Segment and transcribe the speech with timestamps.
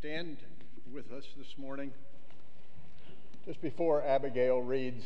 [0.00, 0.36] stand
[0.94, 1.90] with us this morning?
[3.44, 5.04] Just before Abigail reads,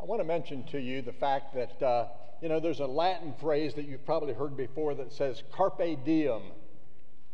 [0.00, 2.06] I want to mention to you the fact that, uh,
[2.40, 6.40] you know, there's a Latin phrase that you've probably heard before that says carpe diem,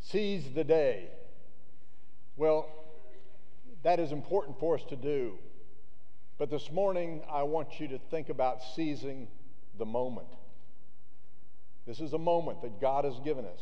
[0.00, 1.04] seize the day.
[2.36, 2.68] Well,
[3.84, 5.34] that is important for us to do.
[6.36, 9.28] But this morning, I want you to think about seizing
[9.78, 10.28] the moment.
[11.86, 13.60] This is a moment that God has given us.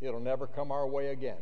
[0.00, 1.38] It'll never come our way again.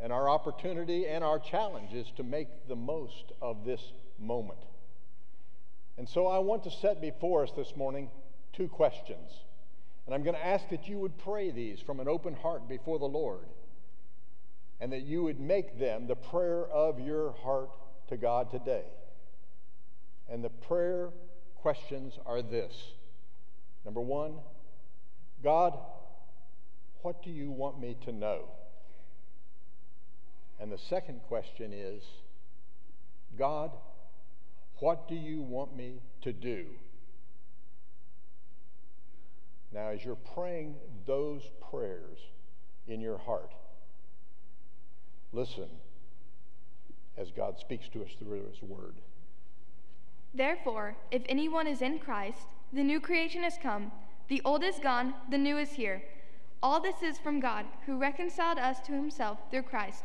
[0.00, 3.80] And our opportunity and our challenge is to make the most of this
[4.18, 4.58] moment.
[5.98, 8.10] And so I want to set before us this morning
[8.52, 9.30] two questions.
[10.04, 12.98] And I'm going to ask that you would pray these from an open heart before
[12.98, 13.46] the Lord
[14.80, 17.70] and that you would make them the prayer of your heart
[18.08, 18.84] to God today.
[20.28, 21.10] And the prayer
[21.56, 22.74] questions are this
[23.84, 24.34] Number one,
[25.44, 25.78] God,
[27.02, 28.48] what do you want me to know?
[30.58, 32.02] And the second question is
[33.38, 33.70] God,
[34.78, 36.66] what do you want me to do?
[39.72, 42.18] Now, as you're praying those prayers
[42.86, 43.52] in your heart,
[45.32, 45.68] listen
[47.18, 48.96] as God speaks to us through His Word.
[50.34, 53.90] Therefore, if anyone is in Christ, the new creation has come,
[54.28, 56.02] the old is gone, the new is here.
[56.62, 60.04] All this is from God, who reconciled us to himself through Christ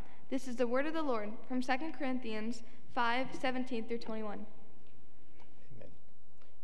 [0.31, 2.63] This is the word of the Lord from 2 Corinthians
[2.95, 4.45] 5 17 through 21.
[5.75, 5.89] Amen.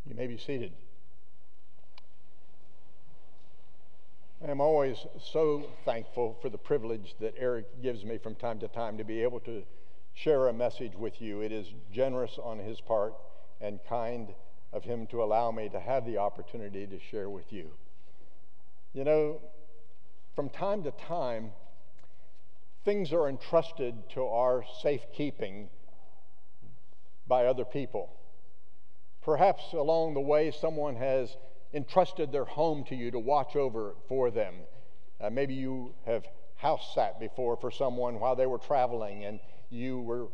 [0.05, 0.71] You may be seated.
[4.41, 8.69] I am always so thankful for the privilege that Eric gives me from time to
[8.69, 9.63] time to be able to
[10.13, 11.41] share a message with you.
[11.41, 13.15] It is generous on his part
[13.59, 14.29] and kind
[14.71, 17.71] of him to allow me to have the opportunity to share with you.
[18.93, 19.41] You know,
[20.37, 21.51] from time to time,
[22.87, 25.67] things are entrusted to our safekeeping
[27.27, 28.09] by other people.
[29.21, 31.35] Perhaps along the way, someone has
[31.73, 34.53] entrusted their home to you to watch over for them.
[35.19, 36.23] Uh, maybe you have
[36.55, 40.27] house sat before for someone while they were traveling and you were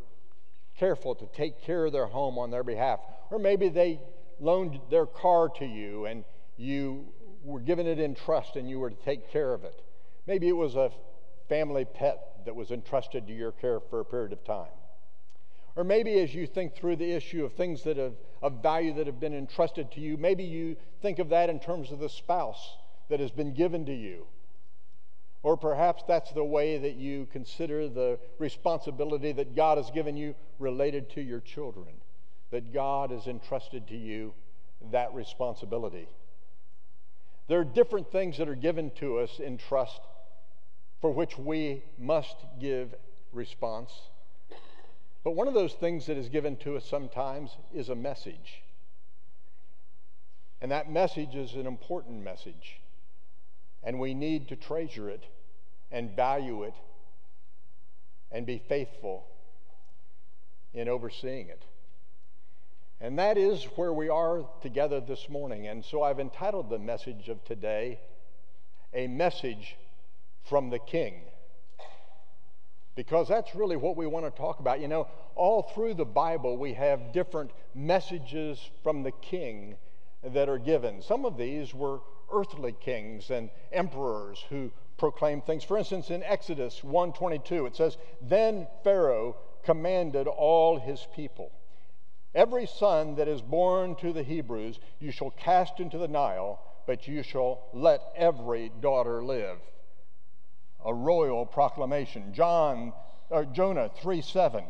[0.77, 2.99] careful to take care of their home on their behalf.
[3.31, 3.99] Or maybe they
[4.39, 6.23] loaned their car to you and
[6.57, 7.07] you
[7.43, 9.81] were given it in trust and you were to take care of it.
[10.27, 10.91] Maybe it was a
[11.49, 14.71] family pet that was entrusted to your care for a period of time.
[15.75, 19.07] Or maybe as you think through the issue of things that have, of value that
[19.07, 22.77] have been entrusted to you, maybe you think of that in terms of the spouse
[23.09, 24.27] that has been given to you.
[25.41, 30.35] Or perhaps that's the way that you consider the responsibility that God has given you
[30.59, 31.95] related to your children,
[32.51, 34.33] that God has entrusted to you
[34.91, 36.07] that responsibility.
[37.47, 39.99] There are different things that are given to us in trust
[41.03, 42.95] for which we must give
[43.33, 43.91] response.
[45.25, 48.63] But one of those things that is given to us sometimes is a message.
[50.61, 52.79] And that message is an important message.
[53.83, 55.25] And we need to treasure it
[55.91, 56.75] and value it
[58.31, 59.25] and be faithful
[60.73, 61.63] in overseeing it.
[63.01, 65.67] And that is where we are together this morning.
[65.67, 67.99] And so I've entitled the message of today,
[68.93, 69.75] A Message
[70.43, 71.21] from the King.
[72.95, 74.79] Because that's really what we want to talk about.
[74.79, 79.77] You know, all through the Bible, we have different messages from the King
[80.23, 81.01] that are given.
[81.01, 82.01] Some of these were
[82.31, 85.63] earthly kings and emperors who proclaimed things.
[85.63, 91.51] For instance, in Exodus 1:22, it says, "Then Pharaoh commanded all his people,
[92.33, 97.07] every son that is born to the Hebrews you shall cast into the Nile, but
[97.07, 99.59] you shall let every daughter live."
[100.85, 102.33] A royal proclamation.
[102.33, 102.93] John,
[103.29, 104.63] or Jonah 3 7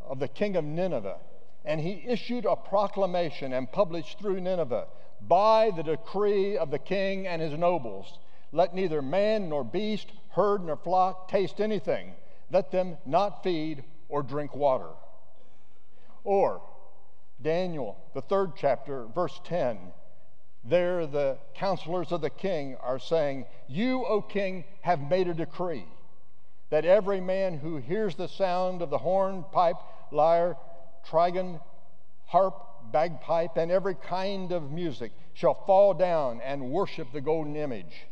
[0.00, 1.18] of the king of Nineveh.
[1.64, 4.86] And he issued a proclamation and published through Nineveh
[5.20, 8.18] by the decree of the king and his nobles.
[8.52, 12.14] Let neither man nor beast, herd nor flock taste anything.
[12.50, 14.90] Let them not feed or drink water.
[16.22, 16.62] Or,
[17.42, 19.78] Daniel, the third chapter, verse 10
[20.68, 25.86] there the counselors of the king are saying, You, O king, have made a decree
[26.70, 29.76] that every man who hears the sound of the horn, pipe,
[30.10, 30.56] lyre,
[31.08, 31.60] trigon,
[32.26, 38.06] harp, bagpipe, and every kind of music shall fall down and worship the golden image.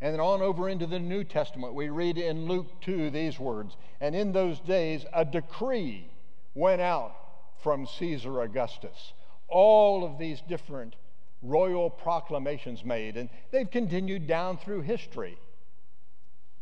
[0.00, 3.76] And then on over into the New Testament, we read in Luke 2 these words
[4.00, 6.08] And in those days, a decree
[6.54, 7.14] went out
[7.62, 9.12] from Caesar Augustus.
[9.48, 10.94] All of these different
[11.42, 15.38] royal proclamations made, and they've continued down through history.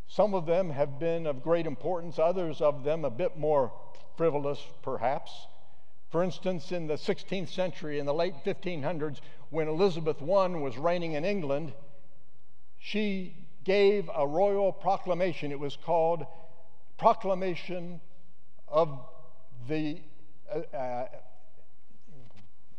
[0.07, 3.71] Some of them have been of great importance, others of them a bit more
[4.15, 5.31] frivolous, perhaps.
[6.09, 9.19] For instance, in the 16th century, in the late 1500s,
[9.49, 11.73] when Elizabeth I was reigning in England,
[12.79, 15.51] she gave a royal proclamation.
[15.51, 16.25] It was called
[16.97, 18.01] Proclamation
[18.67, 18.99] of
[19.67, 20.01] the
[20.51, 21.07] uh, uh,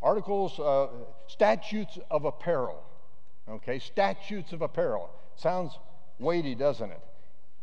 [0.02, 0.88] Articles, uh,
[1.26, 2.82] Statutes of Apparel.
[3.48, 5.10] Okay, Statutes of Apparel.
[5.36, 5.78] Sounds
[6.18, 7.00] weighty, doesn't it?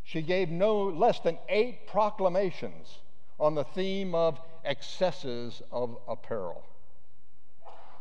[0.03, 2.99] She gave no less than eight proclamations
[3.39, 6.63] on the theme of excesses of apparel.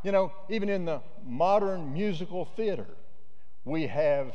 [0.03, 2.87] You know, even in the modern musical theater,
[3.65, 4.35] we have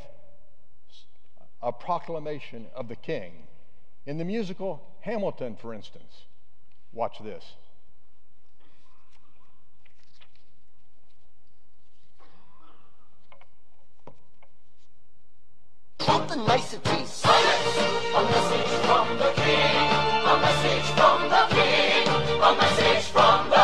[1.62, 3.31] a proclamation of the king.
[4.06, 6.25] In the musical Hamilton, for instance,
[6.92, 7.54] watch this.
[16.00, 17.24] The niceties.
[17.25, 19.75] A message from the king.
[20.25, 22.07] A message from the king.
[22.42, 23.60] A message from the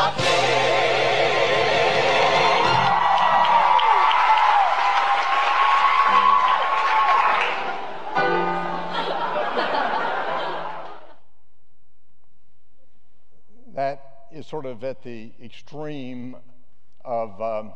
[13.76, 16.36] that is sort of at the extreme
[17.04, 17.74] of um,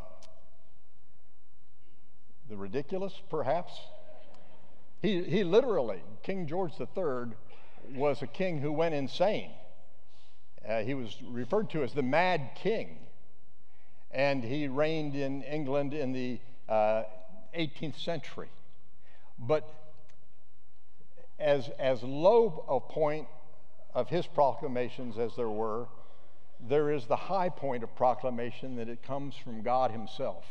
[2.50, 3.72] the ridiculous, perhaps.
[5.02, 7.34] He, he literally, King George III,
[7.96, 9.52] was a king who went insane.
[10.68, 12.98] Uh, he was referred to as the Mad King.
[14.12, 17.04] And he reigned in England in the uh,
[17.58, 18.50] 18th century.
[19.38, 19.68] But
[21.40, 23.28] as, as low a point
[23.94, 25.88] of his proclamations as there were,
[26.60, 30.44] there is the high point of proclamation that it comes from God Himself.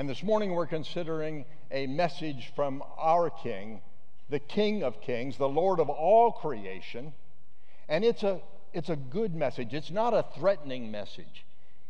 [0.00, 3.82] And this morning we're considering a message from our King,
[4.30, 7.12] the King of Kings, the Lord of all creation.
[7.86, 8.40] And it's a,
[8.72, 11.44] it's a good message, it's not a threatening message.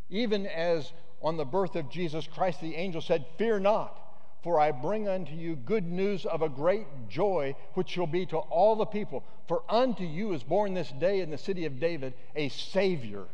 [0.08, 0.90] Even as
[1.22, 3.96] on the birth of Jesus Christ, the angel said, Fear not,
[4.42, 8.38] for I bring unto you good news of a great joy, which shall be to
[8.38, 9.22] all the people.
[9.46, 13.26] For unto you is born this day in the city of David a Savior,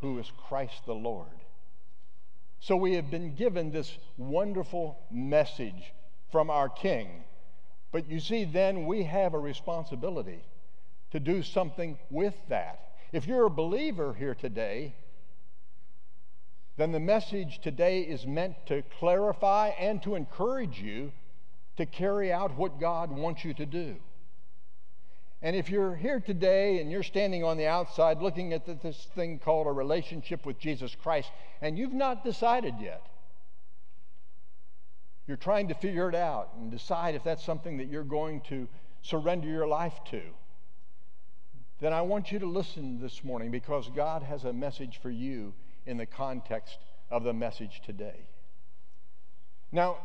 [0.00, 1.26] who is Christ the Lord.
[2.60, 5.92] So we have been given this wonderful message
[6.32, 7.24] from our King.
[7.92, 10.42] But you see, then we have a responsibility
[11.12, 12.92] to do something with that.
[13.12, 14.94] If you're a believer here today,
[16.76, 21.12] then the message today is meant to clarify and to encourage you
[21.76, 23.96] to carry out what God wants you to do.
[25.42, 29.38] And if you're here today and you're standing on the outside looking at this thing
[29.38, 31.30] called a relationship with Jesus Christ,
[31.60, 33.06] and you've not decided yet,
[35.26, 38.68] you're trying to figure it out and decide if that's something that you're going to
[39.02, 40.22] surrender your life to,
[41.80, 45.52] then I want you to listen this morning because God has a message for you
[45.84, 46.78] in the context
[47.10, 48.26] of the message today.
[49.70, 49.98] Now,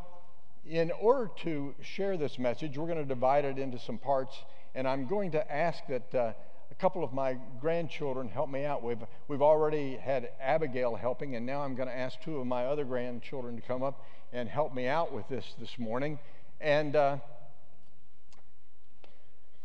[0.65, 4.35] in order to share this message, we're going to divide it into some parts
[4.73, 6.33] and I'm going to ask that uh,
[6.71, 8.83] a couple of my grandchildren help me out.
[8.83, 12.65] We've, we've already had Abigail helping, and now I'm going to ask two of my
[12.65, 16.19] other grandchildren to come up and help me out with this this morning.
[16.61, 17.17] And uh,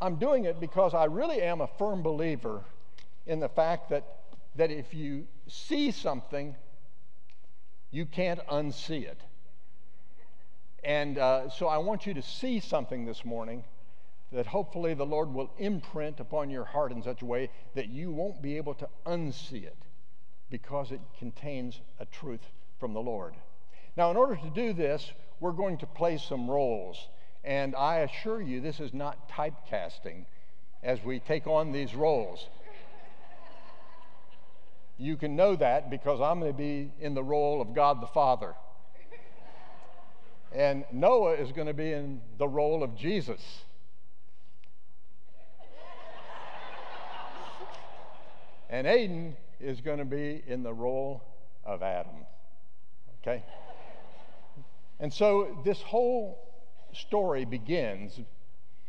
[0.01, 2.65] I'm doing it because I really am a firm believer
[3.27, 4.05] in the fact that,
[4.57, 6.57] that if you see something,
[7.91, 9.21] you can't unsee it.
[10.83, 13.65] And uh, so I want you to see something this morning
[14.33, 18.11] that hopefully the Lord will imprint upon your heart in such a way that you
[18.11, 19.77] won't be able to unsee it
[20.51, 22.41] because it contains a truth
[22.79, 23.35] from the Lord.
[23.97, 27.09] Now, in order to do this, we're going to play some roles.
[27.45, 30.27] And I assure you, this is not typecasting
[30.83, 32.47] as we take on these roles.
[34.99, 38.07] You can know that because I'm going to be in the role of God the
[38.07, 38.55] Father.
[40.53, 43.43] And Noah is going to be in the role of Jesus.
[48.69, 51.23] And Aiden is going to be in the role
[51.65, 52.27] of Adam.
[53.23, 53.45] Okay?
[55.01, 56.39] And so this whole
[56.93, 58.19] story begins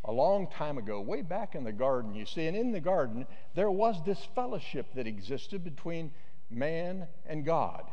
[0.05, 2.47] a long time ago, way back in the garden, you see.
[2.47, 6.11] And in the garden, there was this fellowship that existed between
[6.49, 7.83] man and God.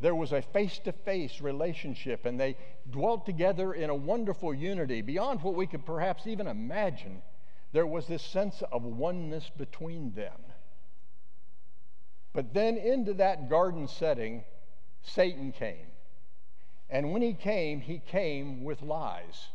[0.00, 2.56] There was a face to face relationship, and they
[2.90, 7.22] dwelt together in a wonderful unity beyond what we could perhaps even imagine.
[7.72, 10.38] There was this sense of oneness between them.
[12.38, 14.44] But then into that garden setting,
[15.02, 15.88] Satan came.
[16.88, 19.48] And when he came, he came with lies.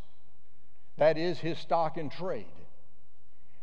[0.97, 2.43] That is his stock and trade.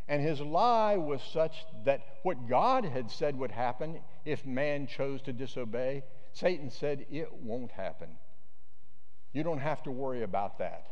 [0.09, 5.21] And his lie was such that what God had said would happen if man chose
[5.25, 8.09] to disobey, Satan said, It won't happen.
[9.35, 10.87] You don't have to worry about that.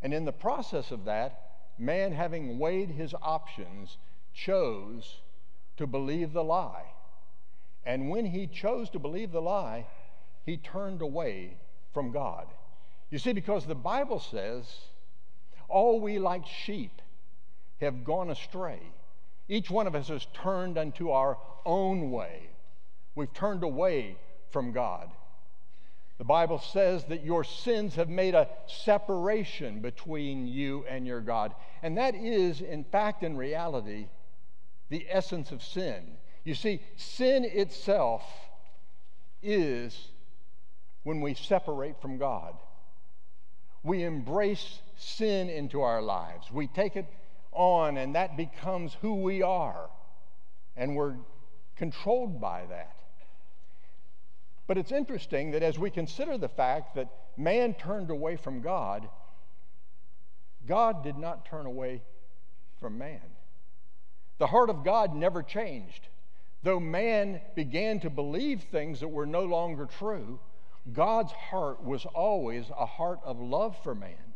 [0.00, 1.40] And in the process of that,
[1.76, 3.98] man, having weighed his options,
[4.32, 5.22] chose
[5.76, 6.84] to believe the lie.
[7.88, 9.86] And when he chose to believe the lie,
[10.44, 11.56] he turned away
[11.94, 12.46] from God.
[13.10, 14.66] You see, because the Bible says,
[15.70, 17.00] all we like sheep
[17.80, 18.80] have gone astray.
[19.48, 22.50] Each one of us has turned unto our own way.
[23.14, 24.18] We've turned away
[24.50, 25.08] from God.
[26.18, 31.54] The Bible says that your sins have made a separation between you and your God.
[31.82, 34.08] And that is, in fact, in reality,
[34.90, 36.18] the essence of sin.
[36.48, 38.22] You see, sin itself
[39.42, 39.94] is
[41.02, 42.54] when we separate from God.
[43.82, 46.50] We embrace sin into our lives.
[46.50, 47.04] We take it
[47.52, 49.90] on, and that becomes who we are.
[50.74, 51.16] And we're
[51.76, 52.96] controlled by that.
[54.66, 59.06] But it's interesting that as we consider the fact that man turned away from God,
[60.66, 62.00] God did not turn away
[62.80, 63.20] from man.
[64.38, 66.08] The heart of God never changed.
[66.62, 70.40] Though man began to believe things that were no longer true,
[70.92, 74.34] God's heart was always a heart of love for man.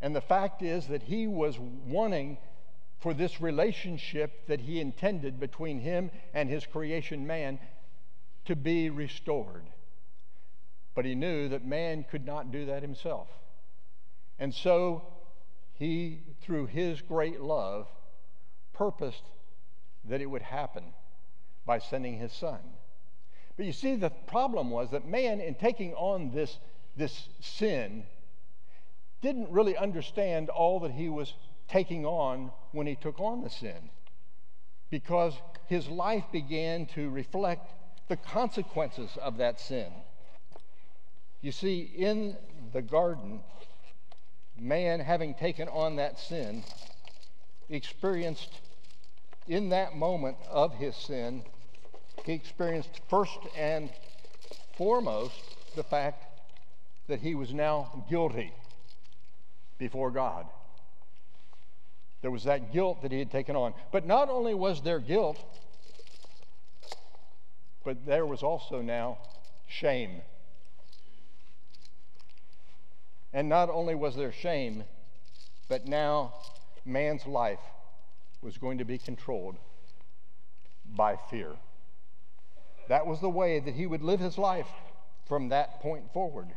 [0.00, 2.38] And the fact is that he was wanting
[2.98, 7.58] for this relationship that he intended between him and his creation man
[8.44, 9.64] to be restored.
[10.94, 13.28] But he knew that man could not do that himself.
[14.38, 15.06] And so
[15.74, 17.86] he, through his great love,
[18.72, 19.22] purposed
[20.04, 20.84] that it would happen
[21.64, 22.58] by sending his son.
[23.56, 26.58] But you see, the problem was that man, in taking on this,
[26.96, 28.04] this sin,
[29.20, 31.34] didn't really understand all that he was
[31.68, 33.90] taking on when he took on the sin.
[34.90, 35.34] Because
[35.66, 37.70] his life began to reflect
[38.08, 39.92] the consequences of that sin.
[41.40, 42.36] You see, in
[42.72, 43.40] the garden,
[44.58, 46.62] man, having taken on that sin,
[47.68, 48.60] experienced
[49.46, 51.42] in that moment of his sin
[52.24, 53.90] he experienced first and
[54.76, 55.34] foremost
[55.74, 56.24] the fact
[57.08, 58.52] that he was now guilty
[59.78, 60.46] before God.
[62.20, 63.74] There was that guilt that he had taken on.
[63.90, 65.42] But not only was there guilt,
[67.84, 69.18] but there was also now
[69.66, 70.22] shame.
[73.32, 74.84] And not only was there shame,
[75.68, 76.34] but now
[76.84, 77.58] man's life
[78.42, 79.56] was going to be controlled
[80.84, 81.52] by fear.
[82.88, 84.68] That was the way that he would live his life
[85.26, 86.48] from that point forward.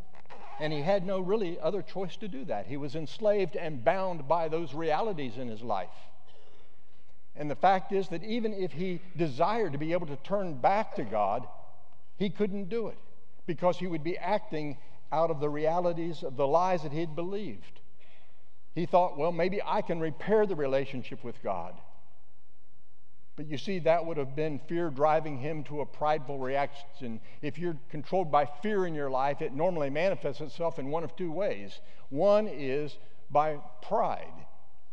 [0.60, 2.66] And he had no really other choice to do that.
[2.68, 5.90] He was enslaved and bound by those realities in his life.
[7.36, 10.96] And the fact is that even if he desired to be able to turn back
[10.96, 11.46] to God,
[12.18, 12.98] he couldn't do it
[13.46, 14.78] because he would be acting
[15.12, 17.82] out of the realities of the lies that he had believed.
[18.76, 21.74] He thought, well, maybe I can repair the relationship with God.
[23.38, 27.20] But you see, that would have been fear driving him to a prideful reaction.
[27.42, 31.16] If you're controlled by fear in your life, it normally manifests itself in one of
[31.16, 31.80] two ways.
[32.10, 32.98] One is
[33.32, 34.46] by pride,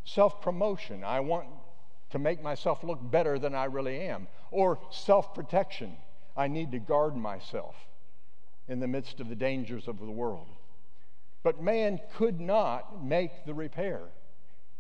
[0.05, 1.05] self promotion.
[1.05, 1.47] I want
[2.11, 4.29] to make myself look better than I really am.
[4.51, 5.97] Or self protection.
[6.37, 7.77] I need to guard myself
[8.69, 10.49] in the midst of the dangers of the world.
[11.43, 14.01] But man could not make the repair.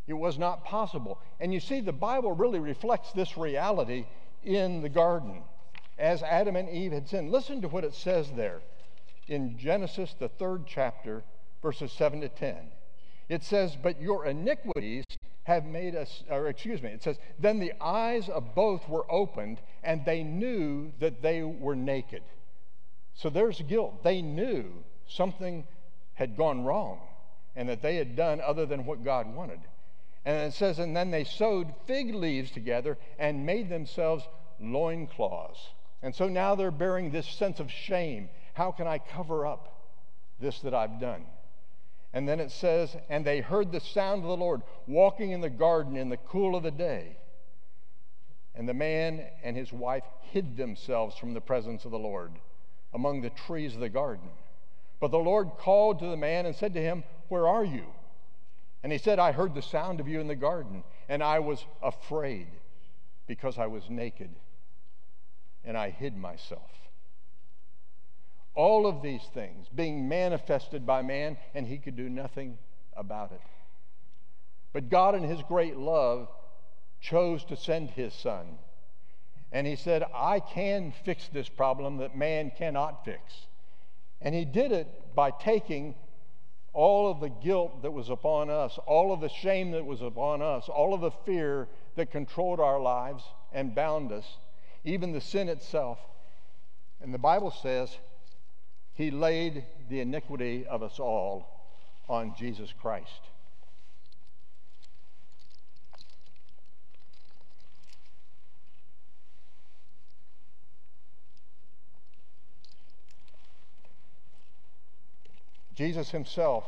[0.07, 1.21] It was not possible.
[1.41, 4.07] And you see, the Bible really reflects this reality
[4.43, 5.43] in the garden
[5.99, 7.31] as Adam and Eve had sinned.
[7.31, 8.61] Listen to what it says there
[9.29, 11.23] in Genesis, the third chapter,
[11.63, 12.57] verses 7 to 10.
[13.29, 15.05] It says, But your iniquities
[15.45, 19.61] have made us, or excuse me, it says, Then the eyes of both were opened,
[19.83, 22.23] and they knew that they were naked.
[23.15, 24.03] So there's guilt.
[24.03, 24.73] They knew
[25.07, 25.67] something
[26.23, 27.01] had gone wrong
[27.57, 29.59] and that they had done other than what God wanted.
[30.25, 34.25] And it says, and then they sewed fig leaves together and made themselves
[34.61, 35.59] loincloths.
[36.01, 38.29] And so now they're bearing this sense of shame.
[38.55, 39.91] How can I cover up
[40.41, 41.25] this that I've done?
[42.13, 45.51] And then it says, And they heard the sound of the Lord walking in the
[45.51, 47.17] garden in the cool of the day.
[48.55, 52.33] And the man and his wife hid themselves from the presence of the Lord
[52.95, 54.29] among the trees of the garden.
[55.03, 57.87] But the Lord called to the man and said to him, Where are you?
[58.85, 61.65] And he said, I heard the sound of you in the garden, and I was
[61.83, 62.47] afraid
[63.27, 64.31] because I was naked,
[65.65, 66.71] and I hid myself.
[68.55, 72.57] All of these things being manifested by man, and he could do nothing
[72.97, 73.41] about it.
[74.73, 76.29] But God, in his great love,
[77.01, 78.57] chose to send his son.
[79.51, 83.49] And he said, I can fix this problem that man cannot fix.
[84.23, 85.95] And he did it by taking
[86.73, 90.41] all of the guilt that was upon us, all of the shame that was upon
[90.41, 94.25] us, all of the fear that controlled our lives and bound us,
[94.85, 95.99] even the sin itself.
[97.03, 97.95] And the Bible says
[98.95, 101.49] he laid the iniquity of us all
[102.09, 103.21] on Jesus Christ.
[115.83, 116.65] Jesus himself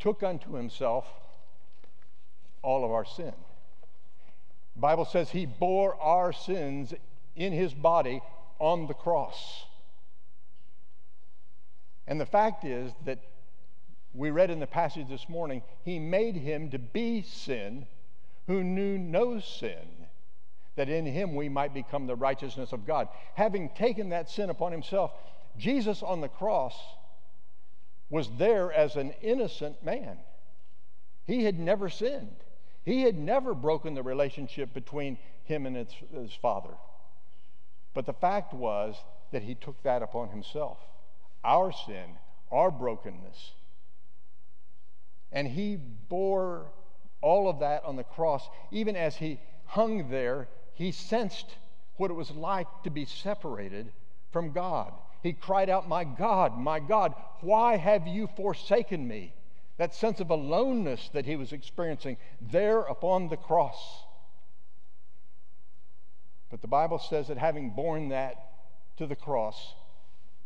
[0.00, 1.06] took unto himself
[2.62, 3.32] all of our sin.
[4.74, 6.92] The Bible says he bore our sins
[7.36, 8.20] in his body
[8.58, 9.66] on the cross.
[12.08, 13.20] And the fact is that
[14.12, 17.86] we read in the passage this morning, he made him to be sin
[18.48, 20.08] who knew no sin,
[20.74, 23.06] that in him we might become the righteousness of God.
[23.34, 25.12] Having taken that sin upon himself,
[25.56, 26.74] Jesus on the cross
[28.10, 30.18] was there as an innocent man.
[31.26, 32.36] He had never sinned,
[32.84, 36.74] he had never broken the relationship between him and his, his father.
[37.94, 38.96] But the fact was
[39.32, 40.78] that he took that upon himself
[41.44, 42.16] our sin,
[42.50, 43.52] our brokenness.
[45.30, 46.72] And he bore
[47.20, 48.48] all of that on the cross.
[48.70, 51.56] Even as he hung there, he sensed
[51.96, 53.92] what it was like to be separated
[54.32, 54.92] from God.
[55.24, 59.32] He cried out, My God, my God, why have you forsaken me?
[59.78, 64.04] That sense of aloneness that he was experiencing there upon the cross.
[66.50, 68.36] But the Bible says that having borne that
[68.98, 69.74] to the cross,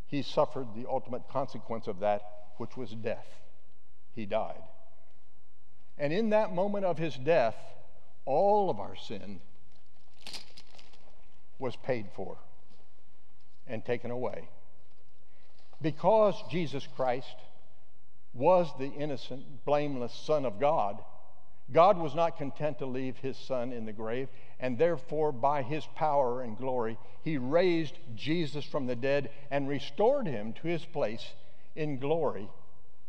[0.07, 2.21] he suffered the ultimate consequence of that,
[2.55, 3.27] which was death.
[4.15, 4.63] He died.
[5.97, 7.57] And in that moment of his death,
[8.23, 9.41] all of our sin
[11.59, 12.37] was paid for
[13.67, 14.47] and taken away.
[15.81, 17.35] Because Jesus Christ
[18.33, 21.01] was the innocent, blameless Son of God,
[21.71, 24.27] God was not content to leave his Son in the grave,
[24.59, 30.25] and therefore, by his power and glory, he raised Jesus from the dead and restored
[30.25, 31.33] him to his place
[31.75, 32.49] in glory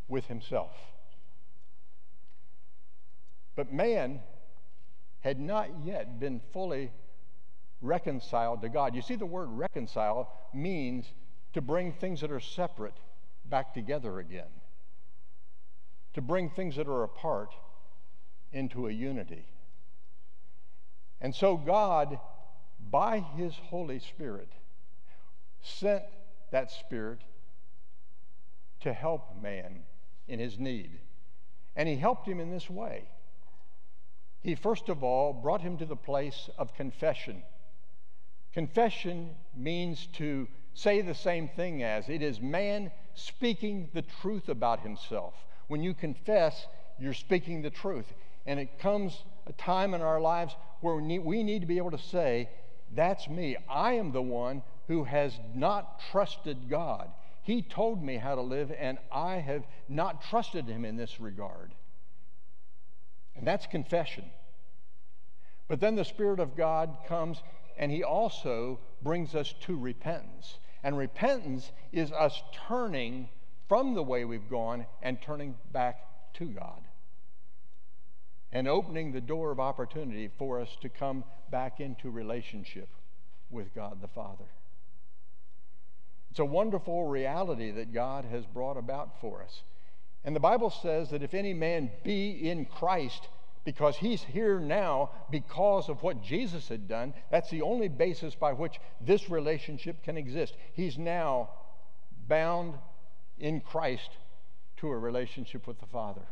[0.09, 0.73] with himself.
[3.57, 4.21] But man
[5.21, 6.91] had not yet been fully
[7.81, 8.95] reconciled to God.
[8.95, 11.07] You see, the word reconcile means
[11.53, 12.97] to bring things that are separate
[13.45, 14.51] back together again,
[16.15, 17.55] to bring things that are apart
[18.53, 19.45] into a unity.
[21.21, 22.19] And so God,
[22.91, 24.51] by His Holy Spirit,
[25.63, 26.03] sent
[26.51, 27.21] that Spirit
[28.81, 29.81] to help man
[30.27, 30.99] in his need.
[31.77, 33.05] And He helped him in this way.
[34.43, 37.43] He first of all brought him to the place of confession.
[38.53, 44.81] Confession means to say the same thing as it is man speaking the truth about
[44.81, 45.35] himself.
[45.69, 46.67] When you confess,
[46.99, 48.07] you're speaking the truth.
[48.47, 51.79] And it comes a time in our lives where we need, we need to be
[51.79, 52.49] able to say,
[52.95, 53.57] That's me.
[53.69, 57.11] I am the one who has not trusted God.
[57.43, 61.75] He told me how to live, and I have not trusted Him in this regard.
[63.37, 64.25] And that's confession.
[65.69, 67.43] But then the Spirit of God comes
[67.81, 70.59] and He also brings us to repentance.
[70.85, 73.31] And repentance is us turning
[73.69, 75.99] from the way we've gone and turning back
[76.35, 76.83] to God
[78.53, 82.89] and opening the door of opportunity for us to come back into relationship
[83.49, 84.45] with God the Father.
[86.31, 89.63] It's a wonderful reality that God has brought about for us.
[90.23, 93.29] And the Bible says that if any man be in Christ,
[93.65, 98.53] because he's here now because of what Jesus had done, that's the only basis by
[98.53, 100.57] which this relationship can exist.
[100.73, 101.51] He's now
[102.27, 102.75] bound
[103.39, 104.11] in Christ
[104.79, 106.23] to a relationship with the Father.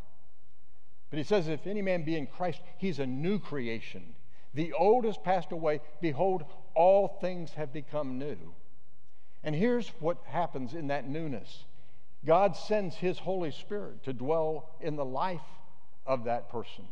[1.10, 4.14] But he says, If any man be in Christ, he's a new creation.
[4.54, 5.80] The old has passed away.
[6.00, 8.54] Behold, all things have become new.
[9.44, 11.64] And here's what happens in that newness
[12.24, 15.40] God sends His Holy Spirit to dwell in the life
[16.06, 16.88] of that person.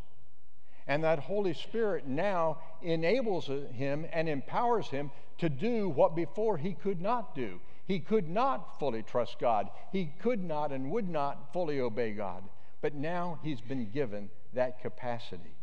[0.86, 6.74] And that Holy Spirit now enables him and empowers him to do what before he
[6.74, 7.60] could not do.
[7.86, 9.68] He could not fully trust God.
[9.92, 12.42] He could not and would not fully obey God.
[12.80, 15.56] But now he's been given that capacity.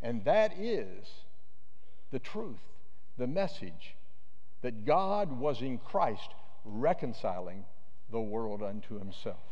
[0.00, 1.08] And that is
[2.10, 2.60] the truth,
[3.16, 3.96] the message
[4.62, 6.30] that God was in Christ
[6.64, 7.64] reconciling
[8.10, 9.51] the world unto himself.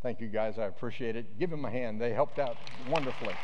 [0.00, 0.58] Thank you guys.
[0.58, 1.38] I appreciate it.
[1.38, 2.00] Give them a hand.
[2.00, 2.56] They helped out
[2.88, 3.34] wonderfully.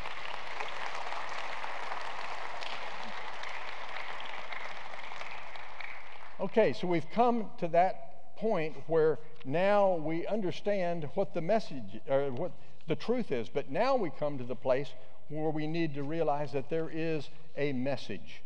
[6.40, 12.30] Okay, so we've come to that point where now we understand what the message or
[12.30, 12.52] what
[12.86, 14.92] the truth is, but now we come to the place
[15.28, 18.42] where we need to realize that there is a message.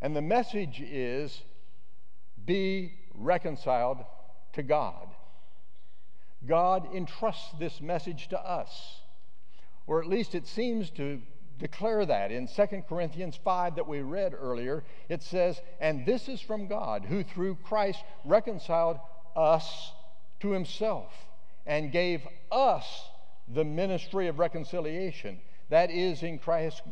[0.00, 1.42] And the message is
[2.44, 3.98] be reconciled
[4.54, 5.08] to God.
[6.46, 9.00] God entrusts this message to us,
[9.86, 11.20] or at least it seems to
[11.58, 12.30] declare that.
[12.30, 17.04] In 2 Corinthians 5 that we read earlier, it says, And this is from God,
[17.04, 18.98] who through Christ reconciled
[19.34, 19.92] us
[20.40, 21.12] to himself
[21.66, 22.22] and gave
[22.52, 22.86] us
[23.48, 25.40] the ministry of reconciliation.
[25.70, 26.82] That is, in Christ,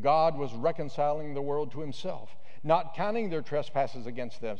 [0.00, 2.30] God was reconciling the world to himself,
[2.62, 4.56] not counting their trespasses against them,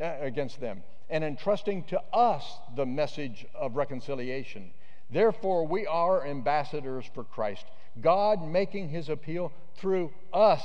[0.00, 2.44] uh, against them and entrusting to us
[2.76, 4.70] the message of reconciliation.
[5.10, 7.66] Therefore, we are ambassadors for Christ
[8.00, 10.62] God making his appeal through us,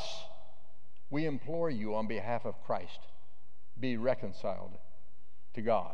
[1.09, 2.99] we implore you on behalf of Christ
[3.79, 4.71] be reconciled
[5.53, 5.93] to God.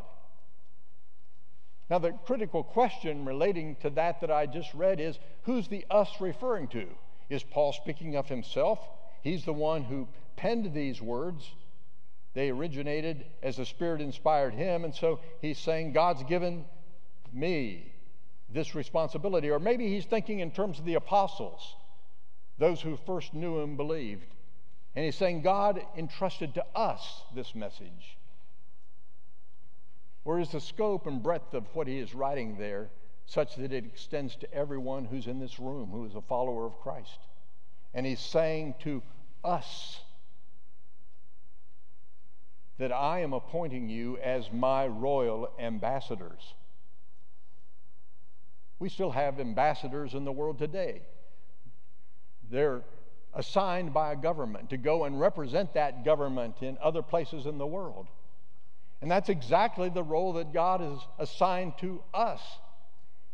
[1.89, 6.09] Now, the critical question relating to that that I just read is who's the us
[6.19, 6.87] referring to?
[7.29, 8.79] Is Paul speaking of himself?
[9.21, 11.49] He's the one who penned these words.
[12.33, 16.65] They originated as the Spirit inspired him, and so he's saying, God's given
[17.31, 17.93] me
[18.49, 19.49] this responsibility.
[19.49, 21.75] Or maybe he's thinking in terms of the apostles,
[22.57, 24.25] those who first knew him believed.
[24.95, 28.17] And he's saying, God entrusted to us this message.
[30.25, 32.89] Or is the scope and breadth of what he is writing there
[33.25, 36.79] such that it extends to everyone who's in this room who is a follower of
[36.79, 37.19] Christ?
[37.93, 39.01] And he's saying to
[39.43, 39.99] us
[42.83, 46.53] that I am appointing you as my royal ambassadors.
[48.77, 51.01] We still have ambassadors in the world today.
[52.51, 52.81] They're
[53.33, 57.65] assigned by a government to go and represent that government in other places in the
[57.65, 58.07] world.
[59.01, 62.41] And that's exactly the role that God has assigned to us.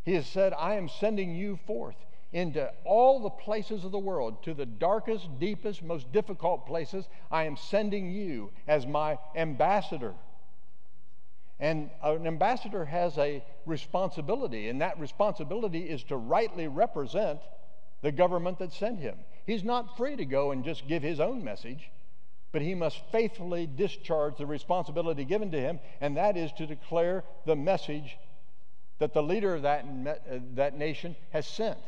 [0.04, 1.96] He has said, I am sending you forth
[2.32, 7.08] into all the places of the world, to the darkest, deepest, most difficult places.
[7.30, 10.14] I am sending you as my ambassador.
[11.58, 17.40] And an ambassador has a responsibility, and that responsibility is to rightly represent
[18.00, 19.16] the government that sent him.
[19.44, 21.90] He's not free to go and just give his own message,
[22.52, 27.24] but he must faithfully discharge the responsibility given to him, and that is to declare
[27.44, 28.16] the message
[28.98, 31.78] that the leader of that, uh, that nation has sent.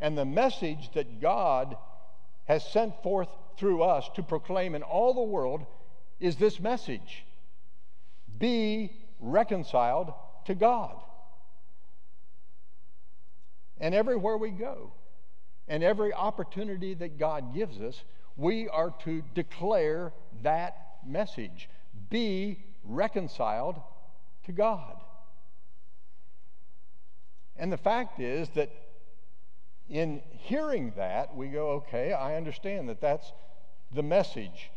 [0.00, 1.76] And the message that God
[2.46, 5.66] has sent forth through us to proclaim in all the world
[6.18, 7.24] is this message
[8.38, 10.12] be reconciled
[10.46, 10.96] to God.
[13.78, 14.92] And everywhere we go,
[15.68, 18.02] and every opportunity that God gives us,
[18.36, 21.68] we are to declare that message
[22.08, 23.80] be reconciled
[24.44, 24.96] to God.
[27.56, 28.70] And the fact is that
[29.90, 33.32] in hearing that, we go, okay, I understand that that's
[33.92, 34.70] the message,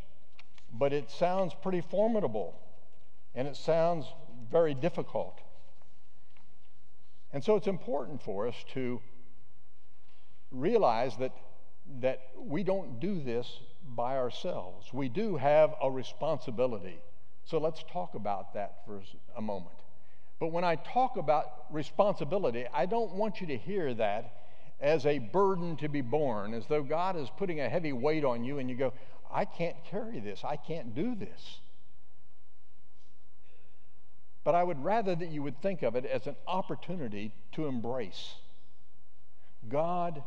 [0.73, 2.60] but it sounds pretty formidable
[3.36, 4.08] and it sounds
[4.52, 5.39] very difficult.
[7.32, 9.02] And so it's important for us to
[10.52, 11.34] realize that,
[12.02, 13.47] that we don't do this
[13.95, 14.91] by ourselves.
[14.93, 16.99] We do have a responsibility.
[17.45, 19.02] So let's talk about that for
[19.38, 19.76] a moment.
[20.39, 24.42] But when I talk about responsibility, I don't want you to hear that
[24.84, 28.43] as a burden to be borne, as though God is putting a heavy weight on
[28.43, 28.93] you and you go,
[29.32, 31.60] I can't carry this, I can't do this.
[34.43, 38.36] But I would rather that you would think of it as an opportunity to embrace
[39.69, 40.22] God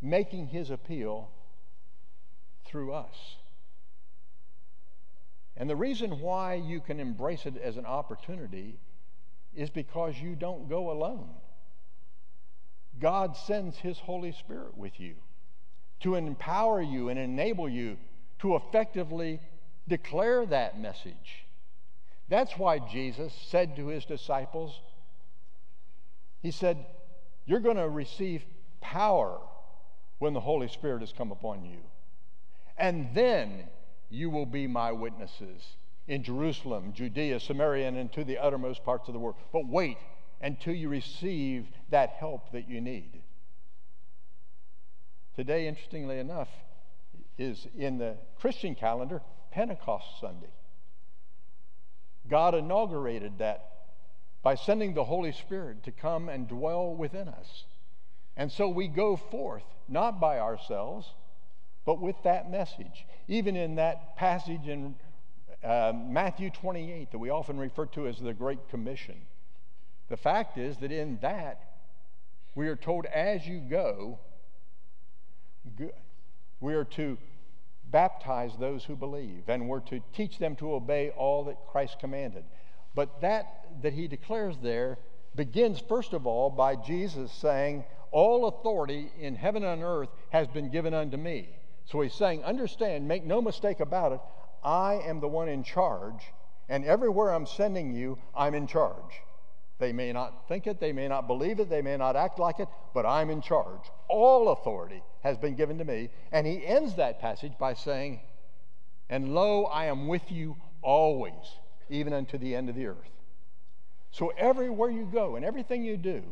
[0.00, 1.28] making his appeal
[2.64, 3.36] through us.
[5.56, 8.78] And the reason why you can embrace it as an opportunity
[9.52, 11.28] is because you don't go alone.
[13.02, 15.16] God sends his Holy Spirit with you
[16.00, 17.96] to empower you and enable you
[18.38, 19.40] to effectively
[19.88, 21.44] declare that message
[22.28, 24.80] That's why Jesus said to his disciples,
[26.40, 26.86] He said,
[27.44, 28.44] You're going to receive
[28.80, 29.38] power
[30.20, 31.78] when the Holy Spirit has come upon you.
[32.78, 33.64] And then
[34.10, 39.14] you will be my witnesses in Jerusalem, Judea, Samaria, and into the uttermost parts of
[39.14, 39.36] the world.
[39.52, 39.98] But wait
[40.42, 43.22] until you receive that help that you need.
[45.36, 46.48] Today, interestingly enough,
[47.38, 50.52] is in the Christian calendar Pentecost Sunday.
[52.28, 53.68] God inaugurated that
[54.42, 57.64] by sending the Holy Spirit to come and dwell within us.
[58.36, 61.06] And so we go forth, not by ourselves,
[61.84, 63.06] but with that message.
[63.28, 64.94] Even in that passage in
[65.62, 69.16] uh, Matthew 28 that we often refer to as the Great Commission,
[70.08, 71.72] the fact is that in that,
[72.54, 74.18] we are told as you go,
[76.60, 77.16] we are to
[77.90, 82.44] baptize those who believe, and we're to teach them to obey all that Christ commanded.
[82.94, 84.98] But that that he declares there
[85.34, 90.70] begins, first of all, by Jesus saying, All authority in heaven and earth has been
[90.70, 91.48] given unto me.
[91.84, 94.20] So he's saying, Understand, make no mistake about it,
[94.62, 96.22] I am the one in charge,
[96.68, 99.20] and everywhere I'm sending you, I'm in charge.
[99.82, 102.60] They may not think it, they may not believe it, they may not act like
[102.60, 103.90] it, but I'm in charge.
[104.08, 106.08] All authority has been given to me.
[106.30, 108.20] And he ends that passage by saying,
[109.10, 111.58] And lo, I am with you always,
[111.90, 113.10] even unto the end of the earth.
[114.12, 116.22] So everywhere you go and everything you do,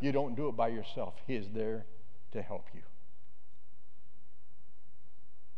[0.00, 1.14] you don't do it by yourself.
[1.26, 1.86] He is there
[2.30, 2.82] to help you.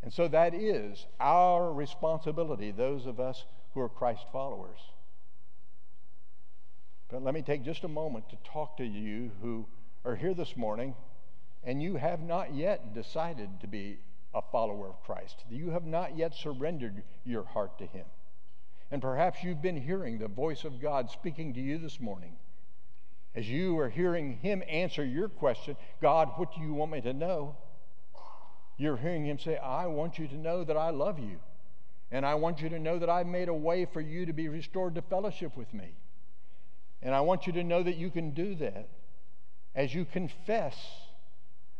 [0.02, 3.44] And so that is our responsibility, those of us
[3.74, 4.78] who are Christ followers.
[7.12, 9.66] But let me take just a moment to talk to you who
[10.02, 10.94] are here this morning
[11.62, 13.98] and you have not yet decided to be
[14.34, 15.44] a follower of Christ.
[15.50, 18.06] You have not yet surrendered your heart to Him.
[18.90, 22.38] And perhaps you've been hearing the voice of God speaking to you this morning.
[23.34, 27.12] As you are hearing Him answer your question, God, what do you want me to
[27.12, 27.56] know?
[28.78, 31.40] You're hearing Him say, I want you to know that I love you.
[32.10, 34.48] And I want you to know that I've made a way for you to be
[34.48, 35.92] restored to fellowship with me.
[37.02, 38.88] And I want you to know that you can do that
[39.74, 40.76] as you confess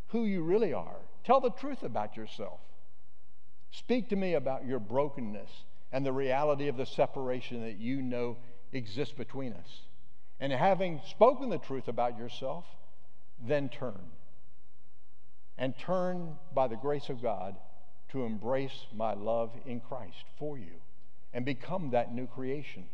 [0.08, 0.96] who you really are.
[1.24, 2.60] Tell the truth about yourself.
[3.70, 5.50] Speak to me about your brokenness
[5.92, 8.36] and the reality of the separation that you know
[8.72, 9.82] exists between us.
[10.40, 12.64] And having spoken the truth about yourself,
[13.46, 14.00] then turn.
[15.56, 17.56] And turn by the grace of God
[18.10, 20.80] to embrace my love in Christ for you
[21.32, 22.84] and become that new creation.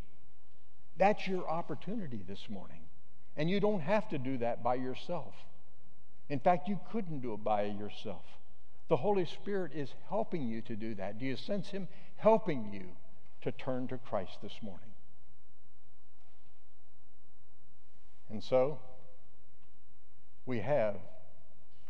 [0.99, 2.81] That's your opportunity this morning.
[3.37, 5.35] And you don't have to do that by yourself.
[6.29, 8.25] In fact, you couldn't do it by yourself.
[8.89, 11.19] The Holy Spirit is helping you to do that.
[11.19, 12.89] Do you sense Him helping you
[13.43, 14.91] to turn to Christ this morning?
[18.31, 18.81] And so,
[20.47, 20.97] we have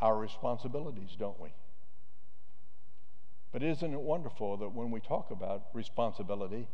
[0.01, 1.51] our responsibilities, don't we?
[3.53, 6.69] But isn't it wonderful that when we talk about responsibility,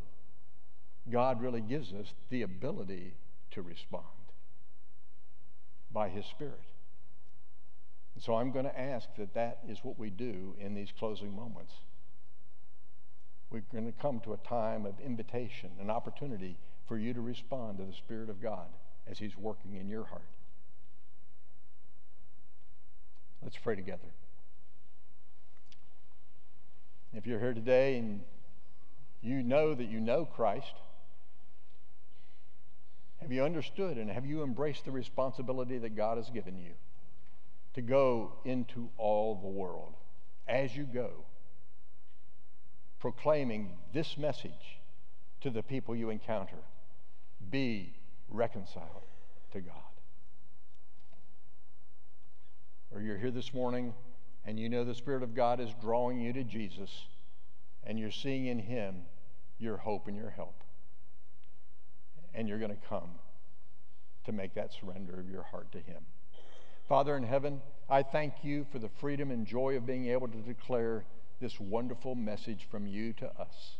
[1.14, 3.14] God really gives us the ability
[3.52, 4.02] to respond
[5.92, 6.58] by His Spirit?
[8.16, 11.34] And so I'm going to ask that that is what we do in these closing
[11.34, 11.72] moments.
[13.48, 16.56] We're going to come to a time of invitation, an opportunity
[16.88, 18.66] for you to respond to the Spirit of God
[19.08, 20.26] as He's working in your heart.
[23.40, 24.08] Let's pray together.
[27.12, 28.22] If you're here today and
[29.22, 30.74] you know that you know Christ,
[33.18, 36.72] have you understood and have you embraced the responsibility that God has given you?
[37.74, 39.94] to go into all the world
[40.48, 41.10] as you go,
[43.00, 44.80] proclaiming this message
[45.40, 46.56] to the people you encounter
[47.50, 47.94] be
[48.28, 49.04] reconciled
[49.52, 49.74] to God.
[52.92, 53.92] Or you're here this morning
[54.46, 56.90] and you know the Spirit of God is drawing you to Jesus
[57.82, 59.02] and you're seeing in Him
[59.58, 60.62] your hope and your help.
[62.34, 63.10] And you're going to come
[64.24, 66.02] to make that surrender of your heart to Him.
[66.88, 70.38] Father in heaven, I thank you for the freedom and joy of being able to
[70.38, 71.04] declare
[71.40, 73.76] this wonderful message from you to us.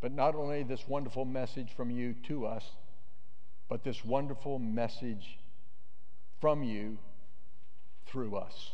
[0.00, 2.64] But not only this wonderful message from you to us,
[3.68, 5.38] but this wonderful message
[6.40, 6.98] from you
[8.06, 8.70] through us.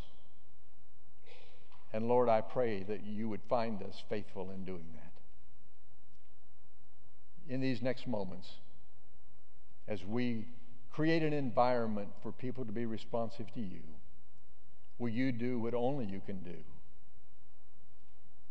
[1.93, 5.04] And Lord, I pray that you would find us faithful in doing that.
[7.49, 8.49] In these next moments,
[9.87, 10.47] as we
[10.91, 13.83] create an environment for people to be responsive to you?
[14.99, 16.57] Will you do what only you can do?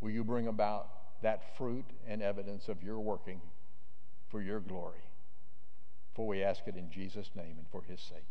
[0.01, 0.89] Will you bring about
[1.23, 3.41] that fruit and evidence of your working
[4.29, 5.01] for your glory.
[6.15, 8.27] For we ask it in Jesus' name and for his sake.